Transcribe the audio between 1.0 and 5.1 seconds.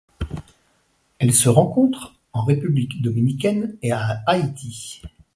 Elle se rencontre en République dominicaine et à Haïti.